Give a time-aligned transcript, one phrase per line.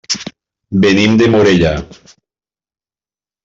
[0.85, 1.75] Venim de Morella.